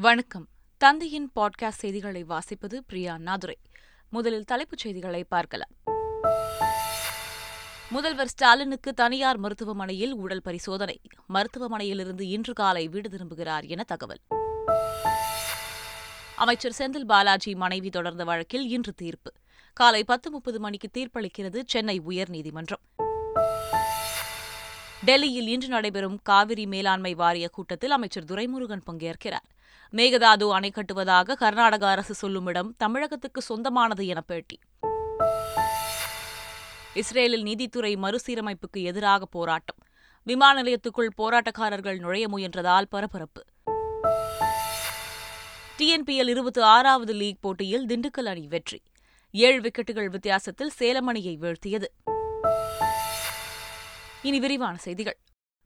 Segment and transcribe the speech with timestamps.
[0.00, 0.48] வணக்கம்.
[0.76, 3.54] தந்தையின் பாட்காஸ்ட் செய்திகளை வாசிப்பது பிரியா நாதுரை.
[4.10, 5.70] முதலில் தலைப்புச் செய்திகளை பார்க்கலாம்.
[7.90, 11.00] முதல்வர் ஸ்டாலினுக்கு தனியார் மருத்துவமனையில் உடல் பரிசோதனை.
[11.34, 14.20] மருத்துவமனையிலிருந்து இன்று காலை வீடு திரும்புகிறார் என தகவல்.
[16.36, 19.32] அமைச்சர் செந்தில் பாலாஜி மனைவி தொடர்ந்த வழக்கில் இன்று தீர்ப்பு.
[19.72, 23.07] காலை பத்து முப்பது மணிக்கு தீர்ப்பளிக்கிறது சென்னை உயர்நீதிமன்றம்.
[25.08, 29.46] டெல்லியில் இன்று நடைபெறும் காவிரி மேலாண்மை வாரிய கூட்டத்தில் அமைச்சர் துரைமுருகன் பங்கேற்கிறார்.
[29.92, 34.58] மேகதாது அணை கட்டுவதாக கர்நாடக அரசு சொல்லும் இடம் தமிழகத்துக்கு சொந்தமானது என பேட்டி.
[36.94, 39.76] இஸ்ரேலில் நீதித்துறை மறுசீரமைப்புக்கு எதிராக போராட்டம்.
[40.22, 43.44] விமான நிலையத்துக்குள் போராட்டக்காரர்கள் நுழைய முயன்றதால் பரபரப்பு.
[45.78, 48.82] டிஎன்பிஎல் இருபத்தி ஆறாவது லீக் போட்டியில் திண்டுக்கல் அணி வெற்றி.
[49.30, 51.84] ஏழு விக்கெட்டுகள் வித்தியாசத்தில் சேலம் அணியை வீழ்த்தியது.
[54.28, 55.16] இனி விரிவான செய்திகள்.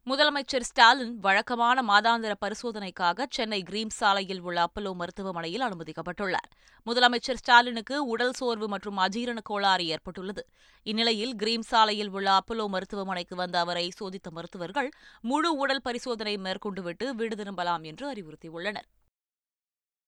[0.07, 6.49] முதலமைச்சர் ஸ்டாலின் வழக்கமான மாதாந்திர பரிசோதனைக்காக சென்னை கிரீம் சாலையில் உள்ள அப்பல்லோ மருத்துவமனையில் அனுமதிக்கப்பட்டுள்ளார்.
[6.87, 10.43] முதலமைச்சர் ஸ்டாலினுக்கு உடல் சோர்வு மற்றும் அஜீரண கோளாறு ஏற்பட்டுள்ளது.
[10.83, 14.89] இந்நிலையில் கிரீம் சாலையில் உள்ள அப்பல்லோ மருத்துவமனைக்கு வந்த அவரை சோதித்த மருத்துவர்கள்
[15.21, 18.89] முழு உடல் பரிசோதனை மேற்கொண்டுவிட்டு வீடு திரும்பலாம் என்று அறிவுறுத்தியுள்ளனர்.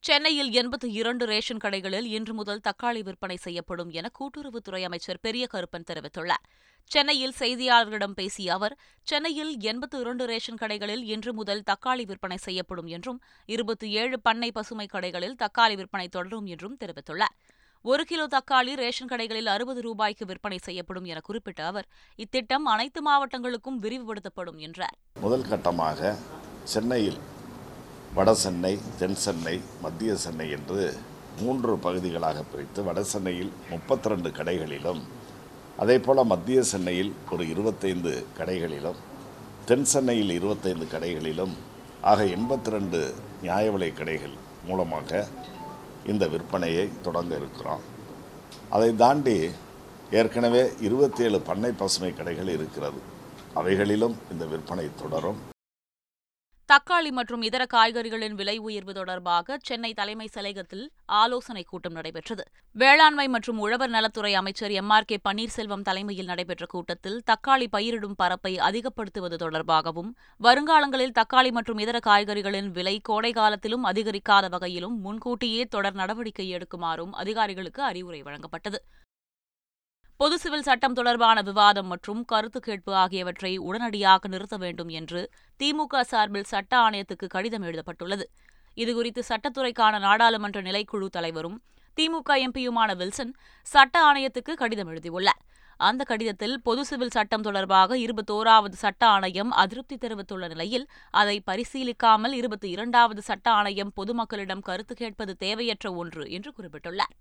[0.04, 5.88] சென்னையில் எண்பத்தி இரண்டு ரேஷன் கடைகளில் இன்று முதல் தக்காளி விற்பனை செய்யப்படும் என கூட்டுறவுத்துறை அமைச்சர் பெரிய கருப்பன்
[5.92, 6.46] தெரிவித்துள்ளார்.
[6.92, 8.74] சென்னையில் செய்தியாளர்களிடம் பேசிய அவர்
[9.08, 13.20] சென்னையில் எண்பத்து இரண்டு ரேஷன் கடைகளில் இன்று முதல் தக்காளி விற்பனை செய்யப்படும் என்றும்
[13.50, 17.36] இருபத்தி ஏழு பண்ணை பசுமை கடைகளில் தக்காளி விற்பனை தொடரும் என்றும் தெரிவித்துள்ளார்.
[17.86, 21.88] ஒரு கிலோ தக்காளி ரேஷன் கடைகளில் அறுபது ரூபாய்க்கு விற்பனை செய்யப்படும் என குறிப்பிட்ட அவர்
[22.20, 24.96] இத்திட்டம் அனைத்து மாவட்டங்களுக்கும் விரிவுபடுத்தப்படும் என்றார்.
[25.26, 26.14] முதல் கட்டமாக
[26.74, 27.20] சென்னையில்
[28.16, 30.82] வட சென்னை தென் சென்னை மத்திய சென்னை என்று
[31.42, 35.02] மூன்று பகுதிகளாக பிரித்து வட சென்னையில் முப்பத்தி ரெண்டு கடைகளிலும்
[35.82, 39.00] அதே போல் மத்திய சென்னையில் ஒரு இருபத்தைந்து கடைகளிலும்
[39.70, 41.54] தென் சென்னையில் இருபத்தைந்து கடைகளிலும்
[42.12, 43.00] ஆக எண்பத்தி ரெண்டு
[43.42, 44.36] நியாய விலை கடைகள்
[44.68, 45.28] மூலமாக
[46.12, 47.84] இந்த விற்பனையை தொடங்க இருக்கிறோம்.
[48.70, 49.36] அதை தாண்டி
[50.22, 53.02] ஏற்கனவே இருபத்தேழு பண்ணை பசுமை கடைகள் இருக்கிறது.
[53.62, 55.42] அவைகளிலும் இந்த விற்பனை தொடரும்.
[56.70, 62.44] தக்காளி மற்றும் இதர காய்கறிகளின் விலை உயர்வு தொடர்பாக சென்னை தலைமை செயலகத்தில் ஆலோசனைக் கூட்டம் நடைபெற்றது.
[62.76, 64.90] வேளாண்மை மற்றும் உழவர் நலத்துறை அமைச்சர் எம்.
[64.90, 65.06] ஆர்.
[65.06, 65.18] கே.
[65.30, 70.12] பன்னீர்செல்வம் தலைமையில் நடைபெற்ற கூட்டத்தில் தக்காளி பயிரிடும் பரப்பை அதிகப்படுத்துவது தொடர்பாகவும்
[70.44, 77.84] வருங்காலங்களில் தக்காளி மற்றும் இதர காய்கறிகளின் விலை கோடை காலத்திலும் அதிகரிக்காத வகையிலும் முன்கூட்டியே தொடர் நடவடிக்கை எடுக்குமாறும் அதிகாரிகளுக்கு
[77.84, 78.82] அறிவுரை வழங்கப்பட்டது.
[80.20, 85.22] பொது சிவில் சட்டம் தொடர்பான விவாதம் மற்றும் கருத்து கேட்பு ஆகியவற்றை உடனடியாக நிறுத்த வேண்டும் என்று
[85.60, 88.26] திமுக சார்பில் சட்ட ஆணையத்துக்கு கடிதம் எழுதப்பட்டுள்ளது.
[88.78, 91.58] இதுகுறித்து சட்டத்துறைக்கான நாடாளுமன்ற நிலைக்குழு தலைவரும்
[91.98, 93.34] திமுக எம்பியுமான வில்சன்
[93.66, 95.42] சட்ட ஆணையத்துக்கு கடிதம் எழுதியுள்ளார்.
[95.80, 100.90] அந்த கடிதத்தில் பொது சிவில் சட்டம் தொடர்பாக இருபத்தோராவது சட்ட ஆணையம் அதிருப்தி தெரிவித்துள்ள நிலையில்
[101.22, 107.16] அதை பரிசீலிக்காமல் இருபத்தி இரண்டாவது சட்ட ஆணையம் பொதுமக்களிடம் கருத்து கேட்பது தேவையற்ற ஒன்று என்று குறிப்பிட்டுள்ளார்.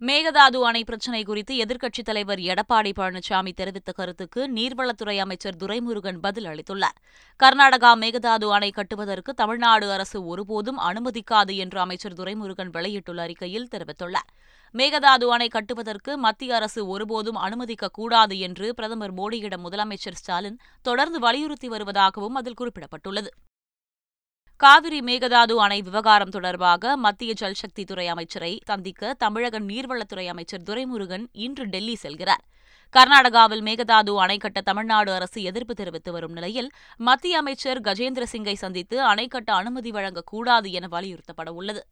[0.00, 6.98] மேகதாது அணை பிரச்சினை குறித்து எதிர்க்கட்சித் தலைவர் எடப்பாடி பழனிசாமி தெரிவித்த கருத்துக்கு நீர்வளத்துறை அமைச்சர் துரைமுருகன் பதில் அளித்துள்ளார்.
[7.42, 14.28] கர்நாடகா மேகதாது அணை கட்டுவதற்கு தமிழ்நாடு அரசு ஒருபோதும் அனுமதிக்காது என்று அமைச்சர் துரைமுருகன் வெளியிட்டுள்ள அறிக்கையில் தெரிவித்துள்ளார்.
[14.74, 22.38] மேகதாது அணை கட்டுவதற்கு மத்திய அரசு ஒருபோதும் அனுமதிக்கக்கூடாது என்று பிரதமர் மோடியிடம் முதலமைச்சர் ஸ்டாலின் தொடர்ந்து வலியுறுத்தி வருவதாகவும்
[22.42, 23.32] அதில் குறிப்பிடப்பட்டுள்ளது.
[24.60, 31.64] காவிரி மேகதாது அணை விவகாரம் தொடர்பாக மத்திய ஜல்சக்தி துறை அமைச்சரை சந்திக்க தமிழக நீர்வளத்துறை அமைச்சர் துரைமுருகன் இன்று
[31.66, 32.44] டெல்லி செல்கிறார்.
[32.94, 36.70] கர்நாடகாவில் மேகதாது அணை கட்ட தமிழ்நாடு அரசு எதிர்ப்பு தெரிவித்து வரும் நிலையில்
[37.00, 41.82] மத்திய அமைச்சர் கஜேந்திர சிங்கை சந்தித்து அணை கட்ட அனுமதி வழங்கக்கூடாது என வலியுறுத்தப்பட உள்ளது.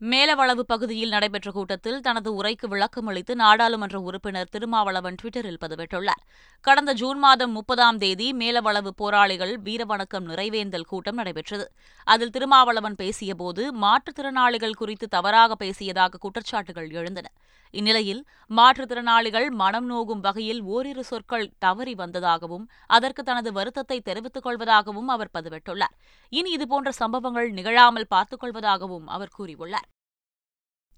[0.00, 6.22] மேலவளவு பகுதியில் நடைபெற்ற கூட்டத்தில் தனது உரைக்கு விளக்கம் அளித்து நாடாளுமன்ற உறுப்பினர் திருமாவளவன் டுவிட்டரில் பதிவிட்டுள்ளார்.
[6.60, 11.72] கடந்த ஜூன் மாதம் முப்பதாம் தேதி மேலவளவு போராளிகள் வீரவணக்கம் நிறைவேந்தல் கூட்டம் நடைபெற்றது.
[12.04, 17.30] அதில் திருமாவளவன் பேசியபோது மாற்றுத்திறனாளிகள் குறித்து தவறாக பேசியதாக குற்றச்சாட்டுகள் எழுந்தன.
[17.74, 18.22] இந்நிலையில்
[18.56, 25.96] மாற்றுத்திறனாளிகள் மனம் நோகும் வகையில் ஓரிரு சொற்கள் தவறி வந்ததாகவும் அதற்கு தனது வருத்தத்தை தெரிவித்துக் கொள்வதாகவும் அவர் பதிவிட்டுள்ளார்.
[26.28, 29.88] இனி இதுபோன்ற சம்பவங்கள் நிகழாமல் பார்த்துக் கொள்வதாகவும் அவர் கூறியுள்ளார்.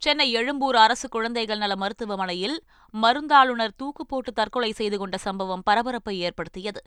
[0.03, 2.57] சென்னை எழும்பூர் அரசு குழந்தைகள் நல மருத்துவமனையில்
[2.95, 6.81] மருந்தாளுநர் தூக்கு போட்டு தற்கொலை செய்து கொண்ட சம்பவம் பரபரப்பை ஏற்படுத்தியது.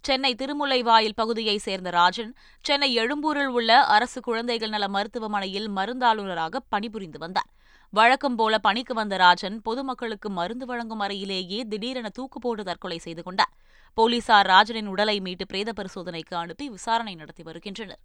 [0.00, 7.50] சென்னை திருமுல்லைவாயில் பகுதியைச் சேர்ந்த ராஜன் சென்னை எழும்பூரில் உள்ள அரசு குழந்தைகள் நல மருத்துவமனையில் மருந்தாளுநராக பணிபுரிந்து வந்தார்.
[7.96, 13.52] வழக்கம் போல பணிக்கு வந்த ராஜன் பொதுமக்களுக்கு மருந்து வழங்கும் அறையிலேயே திடீரென தூக்கு போட்டு தற்கொலை செய்து கொண்டார்.
[13.98, 18.00] போலீசார் ராஜனின் உடலை மீட்டு பிரேத பரிசோதனைக்கு அனுப்பி விசாரணை நடத்தி வருகின்றனர்.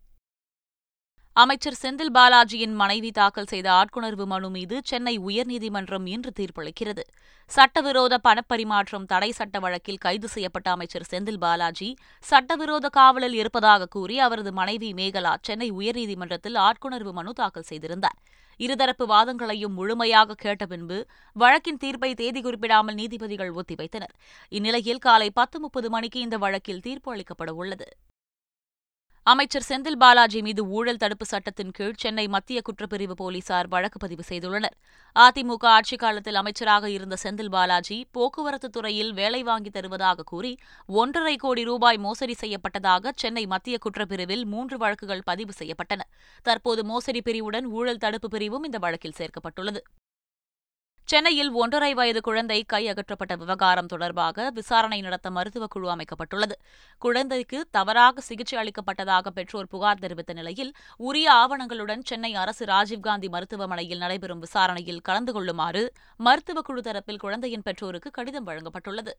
[1.36, 7.06] அமைச்சர் செந்தில் பாலாஜியின் மனைவி தாக்கல் செய்த ஆட்கொணர்வு மனு மீது சென்னை உயர்நீதிமன்றம் இன்று தீர்ப்பளிக்கிறது.
[7.52, 11.90] சட்டவிரோத பணப்பரிமாற்றம் தடை சட்ட வழக்கில் கைது செய்யப்பட்ட அமைச்சர் செந்தில் பாலாஜி
[12.32, 18.20] சட்டவிரோத காவலில் இருப்பதாக கூறி அவரது மனைவி மேகலா சென்னை உயர்நீதிமன்றத்தில் ஆட்கொணர்வு மனு தாக்கல் செய்திருந்தார்.
[18.62, 20.98] இருதரப்பு வாதங்களையும் முழுமையாக கேட்ட பின்பு
[21.36, 24.14] வழக்கின் தீர்ப்பை தேதி குறிப்பிடாமல் நீதிபதிகள் ஒத்திவைத்தனர்.
[24.52, 27.88] இந்நிலையில் காலை பத்து முப்பது மணிக்கு இந்த வழக்கில் தீர்ப்பு அளிக்கப்பட உள்ளது.
[29.24, 34.76] அமைச்சர் செந்தில் பாலாஜி மீது ஊழல் தடுப்பு சட்டத்தின் கீழ் சென்னை மத்திய குற்றப்பிரிவு போலீசார் வழக்கு பதிவு செய்துள்ளனர்.
[35.20, 40.58] அதிமுக ஆட்சிக் காலத்தில் அமைச்சராக இருந்த செந்தில் பாலாஜி போக்குவரத்து துறையில் வேலை வாங்கி தருவதாக கூறி
[40.88, 46.02] ஒன்றரை கோடி ரூபாய் மோசடி செய்யப்பட்டதாக சென்னை மத்திய குற்றப்பிரிவில் மூன்று வழக்குகள் பதிவு செய்யப்பட்டன.
[46.42, 49.78] தற்போது மோசடி பிரிவுடன் ஊழல் தடுப்பு பிரிவும் இந்த வழக்கில் சேர்க்கப்பட்டுள்ளது.
[51.04, 56.52] சென்னையில் ஒன்றரை வயது குழந்தை கை அகற்றப்பட்ட விவகாரம் தொடர்பாக விசாரணை நடத்த மருத்துவக் குழு அமைக்கப்பட்டுள்ளது.
[57.00, 64.40] குழந்தைக்கு தவறாக சிகிச்சை அளிக்கப்பட்டதாக பெற்றோர் புகார் தெரிவித்த நிலையில் உரிய ஆவணங்களுடன் சென்னை அரசு ராஜீவ்காந்தி மருத்துவமனையில் நடைபெறும்
[64.40, 69.12] விசாரணையில் கலந்து கொள்ளுமாறு மருத்துவக் குழு தரப்பில் குழந்தையின் பெற்றோருக்கு கடிதம் வழங்கப்பட்டுள்ளது.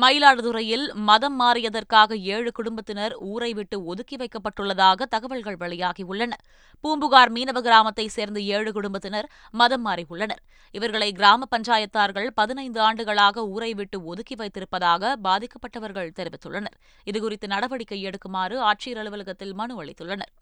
[0.00, 6.32] மயிலாடுதுறையில் மதம் மாறியதற்காக ஏழு குடும்பத்தினர் ஊரை விட்டு ஒதுக்கி வைக்கப்பட்டுள்ளதாக தகவல்கள் வெளியாகியுள்ளன.
[6.80, 10.40] பூம்புகார் மீனவ கிராமத்தைச் சேர்ந்த ஏழு குடும்பத்தினர் மதம் மாறியுள்ளனர்.
[10.70, 16.76] இவர்களை கிராம பஞ்சாயத்தார்கள் பதினைந்து ஆண்டுகளாக ஊரை விட்டு ஒதுக்கி வைத்திருப்பதாக பாதிக்கப்பட்டவர்கள் தெரிவித்துள்ளனர்.
[17.06, 20.32] இதுகுறித்து நடவடிக்கை எடுக்குமாறு ஆட்சியர் அலுவலகத்தில் மனு அளித்துள்ளனர்.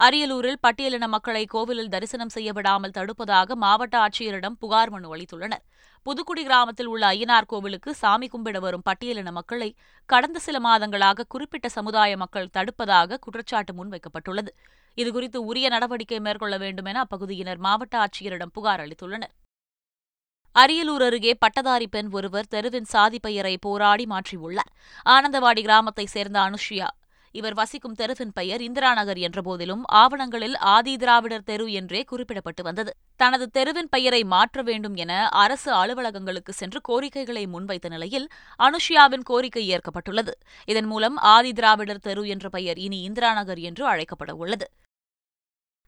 [0.00, 5.64] அரியலூரில் பட்டியலின மக்களை கோவிலில் தரிசனம் செய்ய விடாமல் தடுப்பதாக மாவட்ட ஆட்சியரிடம் புகார் மனு அளித்துள்ளனர்.
[6.06, 9.74] புதுக்குடி கிராமத்தில் உள்ள ஐயனார் கோவிலுக்கு சாமி கும்பிட வரும் பட்டியலின மக்களை
[10.06, 14.52] கடந்த சில மாதங்களாக குறிப்பிட்ட சமுதாய மக்கள் தடுப்பதாக குற்றச்சாட்டு முன்வைக்கப்பட்டுள்ளது.
[14.96, 19.34] இதுகுறித்து உரிய நடவடிக்கை மேற்கொள்ள வேண்டும் என அப்பகுதியினர் மாவட்ட ஆட்சியரிடம் புகார் அளித்துள்ளனர்.
[20.54, 24.72] அரியலூர் அருகே பட்டதாரி பெண் ஒருவர் தெருவின் சாதி பெயரை போராடி மாற்றியுள்ளார்.
[25.06, 26.88] ஆனந்தவாடி கிராமத்தைச் சேர்ந்த அனுஷ்யா
[27.32, 32.96] இவர் வசிக்கும் தெருவின் பெயர் இந்திரா நகர் என்றபோதிலும் ஆவணங்களில் ஆதி திராவிடர் தெரு என்றே குறிப்பிடப்பட்டு வந்தது.
[33.16, 38.28] தனது தெருவின் பெயரை மாற்ற வேண்டும் என அரசு அலுவலகங்களுக்கு சென்று கோரிக்கைகளை முன்வைத்த நிலையில்
[38.58, 40.34] அனுஷியாவின் கோரிக்கை ஏற்கப்பட்டுள்ளது.
[40.64, 44.68] இதன் மூலம் ஆதி திராவிடர் தெரு என்ற பெயர் இனி இந்திரா நகர் என்று அழைக்கப்பட உள்ளது.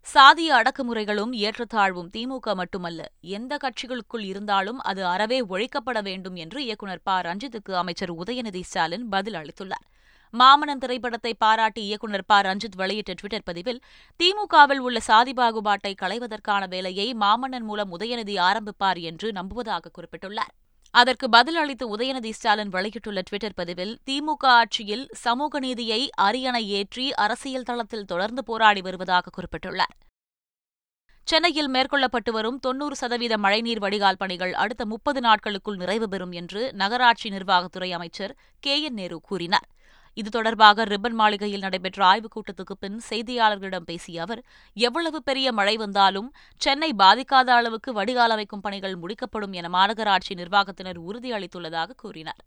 [0.07, 7.21] சாதிய அடக்குமுறைகளும் ஏற்றத்தாழ்வும் திமுக மட்டுமல்ல எந்த கட்சிகளுக்குள் இருந்தாலும் அது அறவே ஒழிக்கப்பட வேண்டும் என்று இயக்குநர் ப.
[7.21, 9.87] ரஞ்சித்துக்கு அமைச்சர் உதயநிதி ஸ்டாலின் பதில் அளித்துள்ளார்
[10.35, 12.41] மாமனன் திரைப்படத்தை பாராட்டி இயக்குநர் ப.
[12.41, 13.81] ரஞ்சித் வெளியிட்ட டுவிட்டர் பதிவில்
[14.21, 20.53] திமுகவில் உள்ள சாதி பாகுபாட்டை களைவதற்கான வேலையை மாமன்னன் மூலம் உதயநிதி ஆரம்பிப்பார் என்று நம்புவதாக குறிப்பிட்டுள்ளார்.
[20.94, 27.62] அதற்கு பதில் அளித்து உதயநிதி ஸ்டாலின் வெளியிட்டுள்ள டுவிட்டர் பதிவில் திமுக ஆட்சியில் சமூக நீதியை அரியணை ஏற்றி அரசியல்
[27.62, 29.94] தளத்தில் தொடர்ந்து போராடி வருவதாக குறிப்பிட்டுள்ளார்.
[31.26, 37.29] சென்னையில் மேற்கொள்ளப்பட்டு வரும் தொன்னூறு சதவீத மழைநீர் வடிகால் பணிகள் அடுத்த முப்பது நாட்களுக்குள் நிறைவு பெறும் என்று நகராட்சி
[37.31, 38.83] நிர்வாகத்துறை அமைச்சர் கே.
[38.83, 38.94] என்.
[38.94, 39.69] நேரு கூறினார்.
[40.21, 44.43] இது தொடர்பாக ரிப்பன் மாளிகையில் நடைபெற்ற ஆய்வுக் கூட்டத்துக்கு பின் செய்தியாளர்களிடம் பேசிய அவர்
[44.77, 46.29] எவ்வளவு பெரிய மழை வந்தாலும்
[46.61, 52.43] சென்னை பாதிக்காத அளவுக்கு வடிகால் அமைக்கும் பணிகள் முடிக்கப்படும் என மாநகராட்சி நிர்வாகத்தினர் உறுதியளித்துள்ளதாக கூறினார்.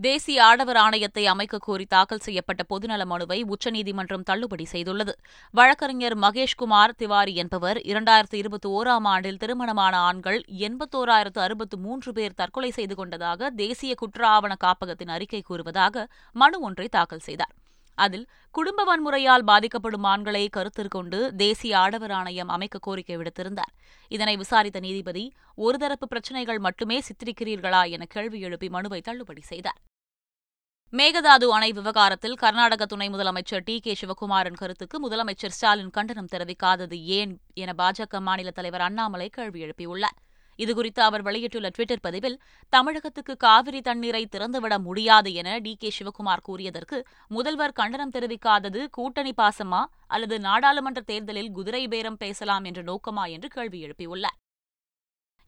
[0.00, 5.12] தேசிய ஆடவர் ஆணையத்தை அமைக்கக் கோரி தாக்கல் செய்யப்பட்ட பொதுநல மனுவை உச்சநீதிமன்றம் தள்ளுபடி செய்துள்ளது.
[5.50, 12.70] வழக்கறிஞர் மகேஷ்குமார் திவாரி என்பவர் இரண்டாயிரத்து இருபத்தி ஓராம் ஆண்டில் திருமணமான ஆண்கள் எண்பத்தோராயிரத்து அறுபத்து மூன்று பேர் தற்கொலை
[12.70, 17.54] செய்து கொண்டதாக தேசிய குற்ற ஆவண காப்பகத்தின் அறிக்கை கூறுவதாக மனு ஒன்றை தாக்கல் செய்தார்.
[17.94, 23.74] அதில் குடும்ப வன்முறையால் பாதிக்கப்படும் ஆண்களை கருத்தில் கொண்டு தேசிய ஆடவர் ஆணையம் அமைக்க கோரிக்கை விடுத்திருந்தார்.
[24.08, 29.78] இதனை விசாரித்த நீதிபதி ஒருதரப்பு பிரச்சினைகள் மட்டுமே சித்தரிக்கிறீர்களா என கேள்வி எழுப்பி மனுவை தள்ளுபடி செய்தார்.
[30.92, 37.40] மேகதாது அணை விவகாரத்தில் கர்நாடக துணை முதலமைச்சர் டி கே சிவக்குமாரின் கருத்துக்கு முதலமைச்சர் ஸ்டாலின் கண்டனம் தெரிவிக்காதது ஏன்
[37.54, 40.16] என பாஜக மாநில தலைவர் அண்ணாமலை கேள்வி எழுப்பியுள்ளார்.
[40.58, 46.98] இதுகுறித்து அவர் வெளியிட்டுள்ள டுவிட்டர் பதிவில் தமிழகத்துக்கு காவிரி தண்ணீரை திறந்துவிட முடியாது என டி கே சிவக்குமார் கூறியதற்கு
[47.28, 53.80] முதல்வர் கண்டனம் தெரிவிக்காதது கூட்டணி பாசமா அல்லது நாடாளுமன்ற தேர்தலில் குதிரை பேரம் பேசலாம் என்ற நோக்கமா என்று கேள்வி
[53.86, 54.38] எழுப்பியுள்ளார்.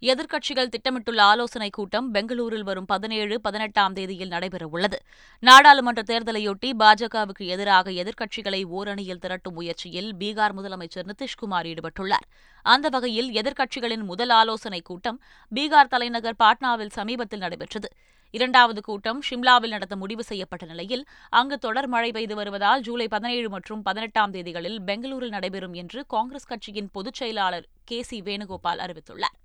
[0.03, 4.99] எதிர்க்கட்சிகள் திட்டமிட்டுள்ள ஆலோசனைக் கூட்டம் பெங்களூரில் வரும் பதினேழு பதினெட்டாம் தேதியில் நடைபெறவுள்ளது.
[5.41, 12.27] நாடாளுமன்ற தேர்தலையொட்டி பாஜகவுக்கு எதிராக எதிர்க்கட்சிகளை ஓரணியில் திரட்டும் முயற்சியில் பீகார் முதலமைச்சர் நிதிஷ்குமார் ஈடுபட்டுள்ளார்.
[12.63, 15.19] அந்த வகையில் எதிர்க்கட்சிகளின் முதல் ஆலோசனைக் கூட்டம்
[15.55, 17.91] பீகார் தலைநகர் பாட்னாவில் சமீபத்தில் நடைபெற்றது.
[18.31, 23.83] இரண்டாவது கூட்டம் ஷிம்லாவில் நடத்த முடிவு செய்யப்பட்ட நிலையில் அங்கு தொடர் மழை பெய்து வருவதால் ஜூலை பதினேழு மற்றும்
[23.83, 29.39] பதினெட்டாம் தேதிகளில் பெங்களூரில் நடைபெறும் என்று காங்கிரஸ் கட்சியின் பொதுச் செயலாளர் கே சி வேணுகோபால் அறிவித்துள்ளார்.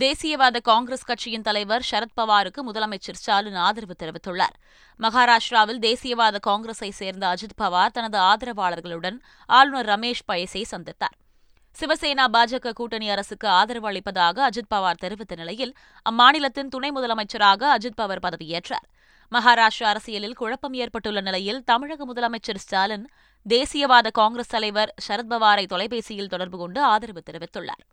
[0.00, 4.56] தேசியவாத காங்கிரஸ் கட்சியின் தலைவர் சரத்பவாருக்கு முதலமைச்சர் ஸ்டாலின் ஆதரவு தெரிவித்துள்ளார்.
[5.00, 11.16] மகாராஷ்டிராவில் தேசியவாத காங்கிரஸை சேர்ந்த அஜித் பவார் தனது ஆதரவாளர்களுடன் ஆளுநர் ரமேஷ் பயஸை சந்தித்தார்.
[11.80, 15.74] சிவசேனா பாஜக கூட்டணி அரசுக்கு ஆதரவு அளிப்பதாக அஜித் பவார் தெரிவித்த நிலையில்
[16.10, 18.86] அம்மாநிலத்தின் துணை முதலமைச்சராக அஜித் பவார் பதவியேற்றார்.
[19.32, 23.08] மகாராஷ்டிரா அரசியலில் குழப்பம் ஏற்பட்டுள்ள நிலையில் தமிழக முதலமைச்சர் ஸ்டாலின்
[23.48, 27.84] தேசியவாத காங்கிரஸ் தலைவர் சரத்பவாரை தொலைபேசியில் தொடர்பு கொண்டு ஆதரவு தெரிவித்துள்ளார்.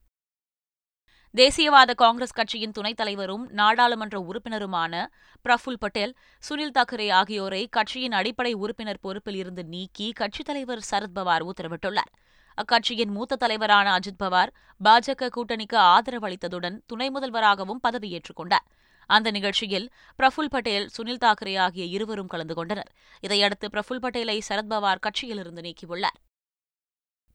[1.35, 5.05] தேசியவாத காங்கிரஸ் கட்சியின் துணைத் தலைவரும் நாடாளுமன்ற உறுப்பினருமான
[5.49, 6.13] பிரஃபுல் பட்டேல்
[6.49, 12.11] சுனில் தாக்கரே ஆகியோரை கட்சியின் அடிப்படை உறுப்பினர் பொறுப்பில் இருந்து நீக்கி கட்சித் தலைவர் சரத்பவார் உத்தரவிட்டுள்ளார்.
[12.57, 14.51] அக்கட்சியின் மூத்த தலைவரான அஜித் பவார்
[14.83, 18.65] பாஜக கூட்டணிக்கு ஆதரவு அளித்ததுடன் துணை முதல்வராகவும் பதவியேற்றுக் கொண்டார்.
[19.09, 19.89] அந்த நிகழ்ச்சியில்
[20.19, 22.91] பிரஃபுல் பட்டேல் சுனில் தாக்கரே ஆகிய இருவரும் கலந்து கொண்டனர்.
[23.19, 26.19] இதையடுத்து பிரஃபுல் பட்டேலை சரத்பவார் கட்சியிலிருந்து நீக்கியுள்ளார்.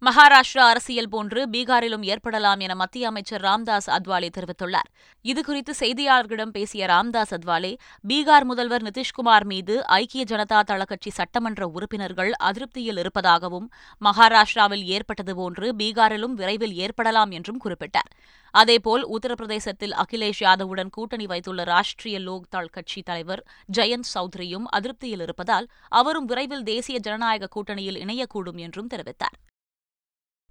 [0.06, 4.86] மகாராஷ்டிரா அரசியல் போன்று பீகாரிலும் ஏற்படலாம் என மத்திய அமைச்சர் ராம்தாஸ் அத்வாலே தெரிவித்துள்ளார்.
[5.24, 7.72] இதுகுறித்து செய்தியாளர்களிடம் பேசிய ராம்தாஸ் அத்வாலே
[8.08, 13.66] பீகார் முதல்வர் நிதிஷ்குமார் மீது ஐக்கிய ஜனதா தள கட்சி சட்டமன்ற உறுப்பினர்கள் அதிருப்தியில் இருப்பதாகவும்
[14.00, 18.10] மகாராஷ்டிராவில் ஏற்பட்டது போன்று பீகாரிலும் விரைவில் ஏற்படலாம் என்றும் குறிப்பிட்டார்.
[18.54, 23.44] அதேபோல் உத்தரப்பிரதேசத்தில் அகிலேஷ் யாதவுடன் கூட்டணி வைத்துள்ள ராஷ்டிரிய லோக்தள் கட்சி தலைவர்
[23.78, 25.68] ஜெயந்த் சௌத்ரியும் அதிருப்தியில் இருப்பதால்
[26.00, 29.38] அவரும் விரைவில் தேசிய ஜனநாயக கூட்டணியில் இணையக்கூடும் என்றும் தெரிவித்தார்.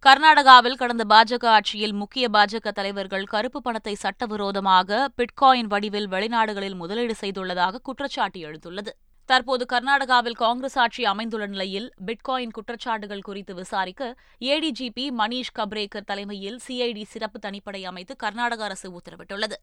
[0.06, 7.82] கர்நாடகாவில் கடந்த பாஜக ஆட்சியில் முக்கிய பாஜக தலைவர்கள் கருப்பு பணத்தை சட்டவிரோதமாக பிட்காயின் வடிவில் வெளிநாடுகளில் முதலீடு செய்துள்ளதாக
[7.88, 8.92] குற்றச்சாட்டு எழுந்துள்ளது.
[9.30, 14.16] தற்போது கர்நாடகாவில் காங்கிரஸ் ஆட்சி அமைந்துள்ள நிலையில் பிட்காயின் குற்றச்சாட்டுகள் குறித்து விசாரிக்க
[14.54, 19.58] ஏடிஜிபி மணீஷ் கப்ரேக்கர் தலைமையில் சிஐடி சிறப்பு தனிப்படை அமைத்து கர்நாடக அரசு உத்தரவிட்டுள்ளது.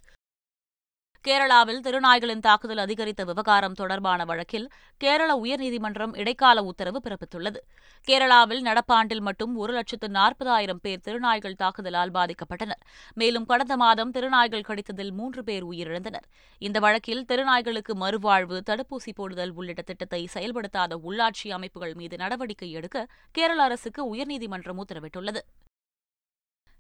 [1.27, 4.67] கேரளாவில் திருநாய்களின் தாக்குதல் அதிகரித்த விவகாரம் தொடர்பான வழக்கில்
[4.97, 7.61] கேரள உயர்நீதிமன்றம் இடைக்கால உத்தரவு பிறப்பித்துள்ளது.
[8.09, 12.83] கேரளாவில் நடப்பாண்டில் மட்டும் ஒரு லட்சத்து நாற்பதாயிரம் பேர் திருநாய்கள் தாக்குதலால் பாதிக்கப்பட்டனர்.
[13.15, 16.27] மேலும் கடந்த மாதம் திருநாய்கள் கடித்ததில் மூன்று பேர் உயிரிழந்தனர்.
[16.59, 23.63] இந்த வழக்கில் திருநாய்களுக்கு மறுவாழ்வு தடுப்பூசி போடுதல் உள்ளிட்ட திட்டத்தை செயல்படுத்தாத உள்ளாட்சி அமைப்புகள் மீது நடவடிக்கை எடுக்க கேரள
[23.63, 25.43] அரசுக்கு உயர்நீதிமன்றம் உத்தரவிட்டுள்ளது.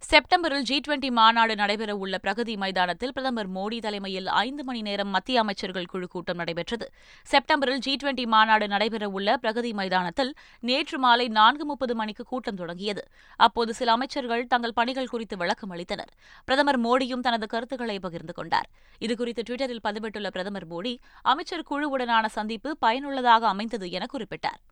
[0.08, 5.88] செப்டம்பரில் ஜி டுவெண்டி மாநாடு நடைபெறவுள்ள பிரகதி மைதானத்தில் பிரதமர் மோடி தலைமையில் ஐந்து மணி நேரம் மத்திய அமைச்சர்கள்
[5.92, 6.86] குழு கூட்டம் நடைபெற்றது.
[7.32, 13.04] செப்டம்பரில் ஜி டுவெண்டி மாநாடு நடைபெறவுள்ள பிரகதி மைதானத்தில் நேற்று மாலை நான்கு முப்பது மணிக்கு கூட்டம் தொடங்கியது.
[13.36, 16.12] அப்போது சில அமைச்சர்கள் தங்கள் பணிகள் குறித்து விளக்கம் அளித்தனர்.
[16.44, 18.70] பிரதமர் மோடியும் தனது கருத்துக்களை பகிர்ந்து கொண்டார்.
[19.00, 24.62] இதுகுறித்து டுவிட்டரில் பதிவிட்டுள்ள பிரதமர் மோடி அமைச்சர் குழுவுடனான சந்திப்பு பயனுள்ளதாக அமைந்தது என குறிப்பிட்டார்.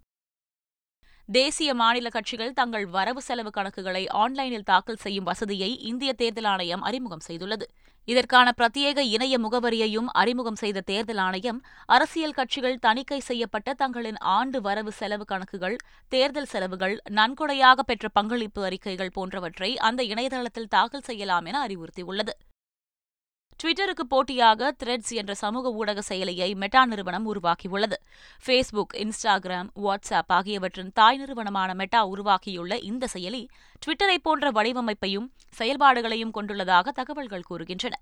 [1.28, 7.24] தேசிய மாநில கட்சிகள் தங்கள் வரவு செலவு கணக்குகளை ஆன்லைனில் தாக்கல் செய்யும் வசதியை இந்திய தேர்தல் ஆணையம் அறிமுகம்
[7.28, 7.62] செய்துள்ளது.
[8.04, 14.92] இதற்கான பிரத்யேக இணைய முகவரியையும் அறிமுகம் செய்த தேர்தல் ஆணையம் அரசியல் கட்சிகள் தணிக்கை செய்யப்பட்ட தங்களின் ஆண்டு வரவு
[14.92, 15.76] செலவு கணக்குகள்
[16.08, 22.34] தேர்தல் செலவுகள் நன்கொடையாக பெற்ற பங்களிப்பு அறிக்கைகள் போன்றவற்றை அந்த இணையதளத்தில் தாக்கல் செய்யலாம் என அறிவுறுத்தியுள்ளது.
[23.62, 27.98] ட்விட்டருக்கு போட்டியாக த்ரெட்ஸ் என்ற சமூக ஊடக செயலியை மெட்டா நிறுவனம் உருவாக்கியுள்ளது.
[28.46, 33.46] ஃபேஸ்புக் இன்ஸ்டாகிராம் வாட்ஸ்அப் ஆகியவற்றின் தாய் நிறுவனமான மெட்டா உருவாக்கியுள்ள இந்த செயலி
[33.86, 37.94] ட்விட்டரை போன்ற வடிவமைப்பையும் செயல்பாடுகளையும் கொண்டுள்ளதாக தகவல்கள் கூறுகின்றன.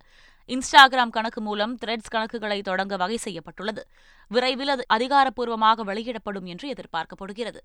[0.48, 3.84] இன்ஸ்டாகிராம் கணக்கு மூலம் த்ரெட்ஸ் கணக்குகளை தொடங்க வகை செய்யப்பட்டுள்ளது.
[4.28, 7.62] விரைவில் அது அதிகாரப்பூர்வமாக வெளியிடப்படும் என்று எதிர்பார்க்கப்படுகிறது.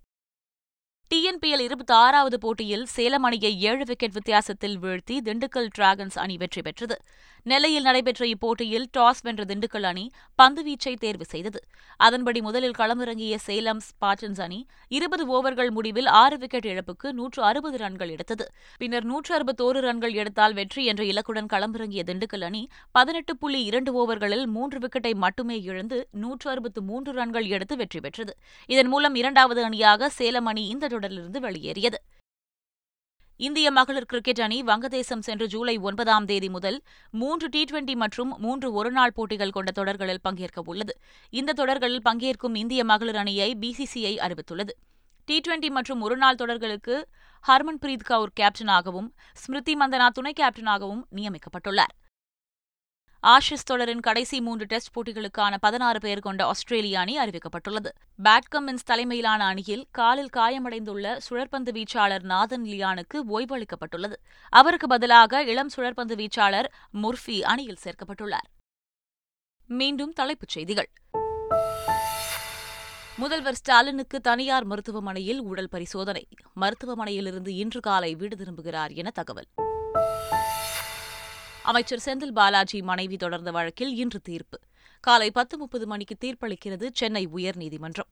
[1.11, 6.95] டிஎன்பிஎல் இருபத்தி ஆறாவது போட்டியில் சேலம் அணியை ஏழு விக்கெட் வித்தியாசத்தில் வீழ்த்தி திண்டுக்கல் டிராகன்ஸ் அணி வெற்றி பெற்றது.
[7.45, 10.03] நெல்லையில் நடைபெற்ற இப்போட்டியில் டாஸ் வென்ற திண்டுக்கல் அணி
[10.39, 11.59] பந்துவீச்சை தேர்வு செய்தது.
[12.07, 14.59] அதன்படி முதலில் களமிறங்கிய சேலம் ஸ்பாட்டன்ஸ் அணி
[14.97, 18.47] இருபது ஓவர்கள் முடிவில் ஆறு விக்கெட் இழப்புக்கு நூற்று அறுபது ரன்கள் எடுத்தது.
[18.81, 22.63] பின்னர் நூற்று அறுபத்தோரு ரன்கள் எடுத்தால் வெற்றி என்ற இலக்குடன் களமிறங்கிய திண்டுக்கல் அணி
[22.99, 28.35] பதினெட்டு புள்ளி இரண்டு ஓவர்களில் மூன்று விக்கெட்டை மட்டுமே இழந்து நூற்று அறுபத்து மூன்று ரன்கள் எடுத்து வெற்றி பெற்றது.
[28.75, 32.01] இதன் மூலம் இரண்டாவது அணியாக சேலம் அணி இந்த தொடரிலிருந்து வெளியேறியது.
[33.39, 38.73] இந்திய மகளிர் கிரிக்கெட் அணி வங்கதேசம் சென்று ஜூலை ஒன்பதாம் தேதி முதல் மூன்று டி டுவெண்டி மற்றும் மூன்று
[38.73, 40.99] ஒருநாள் போட்டிகள் கொண்ட தொடர்களில் பங்கேற்க உள்ளது.
[41.29, 44.69] இந்த தொடர்களில் பங்கேற்கும் இந்திய மகளிர் அணியை பிசிசிஐ அறிவித்துள்ளது.
[45.25, 47.03] டி டுவெண்டி மற்றும் ஒருநாள் தொடர்களுக்கு
[47.47, 51.95] ஹர்மன்பிரீத் கவுர் கேப்டனாகவும் ஸ்மிருதி மந்தனா துணை கேப்டனாகவும் நியமிக்கப்பட்டுள்ளார்.
[53.23, 57.89] ஆஷிஸ் தொடரின் கடைசி மூன்று டெஸ்ட் போட்டிகளுக்கான பதினாறு பேர் கொண்ட ஆஸ்திரேலிய அணி அறிவிக்கப்பட்டுள்ளது.
[58.23, 64.13] பேட் கம்மின்ஸ் தலைமையிலான அணியில் காலில் காயமடைந்துள்ள சுழற்பந்து வீச்சாளர் நாதன் லியானுக்கு ஓய்வு அளிக்கப்பட்டுள்ளது.
[64.49, 68.49] அவருக்கு பதிலாக இளம் சுழற்பந்து வீச்சாளர் முர்ஃபி அணியில் சேர்க்கப்பட்டுள்ளார்.
[69.67, 70.89] மீண்டும் தலைப்புச் செய்திகள்.
[73.17, 76.27] முதல்வர் ஸ்டாலினுக்கு தனியார் மருத்துவமனையில் உடல் பரிசோதனை.
[76.61, 79.47] மருத்துவமனையிலிருந்து இன்று காலை வீடு திரும்புகிறார் என தகவல்.
[81.67, 84.59] அமைச்சர் செந்தில் பாலாஜி மனைவி தொடர்ந்த வழக்கில் இன்று தீர்ப்பு.
[84.99, 88.09] காலை பத்து முப்பது மணிக்கு தீர்ப்பளிக்கிறது சென்னை உயர்நீதிமன்றம்.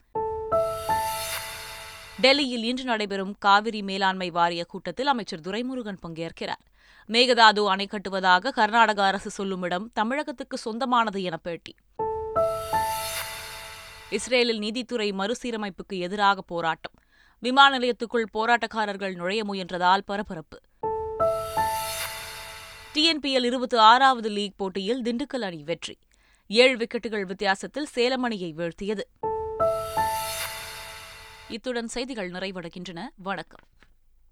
[2.20, 6.62] டெல்லியில் இன்று நடைபெறும் காவிரி மேலாண்மை வாரிய கூட்டத்தில் அமைச்சர் துரைமுருகன் பங்கேற்கிறார்.
[7.08, 11.74] மேகதாது அணை கட்டுவதாக கர்நாடக அரசு சொல்லும் இடம் தமிழகத்துக்கு சொந்தமானது என பேட்டி.
[14.10, 16.92] இஸ்ரேலில் நீதித்துறை மறுசீரமைப்புக்கு எதிராக போராட்டம்.
[17.40, 20.60] விமான நிலையத்துக்குள் போராட்டக்காரர்கள் நுழைய முயன்றதால் பரபரப்பு.
[22.96, 25.98] டிஎன்பிஎல் இருபத்தி ஆறாவது லீக் போட்டியில் திண்டுக்கல் அணி வெற்றி.
[26.46, 29.00] ஏழு விக்கெட்டுகள் வித்தியாசத்தில் சேலம் அணியை வீழ்த்தியது.
[31.48, 33.08] இத்துடன் செய்திகள் நிறைவடைகின்றன.
[33.16, 33.60] வணக்கம்.